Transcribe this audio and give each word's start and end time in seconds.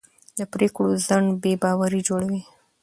د 0.37 0.39
پرېکړو 0.53 0.91
ځنډ 1.07 1.27
بې 1.41 1.53
باوري 1.61 2.01
جوړوي 2.09 2.41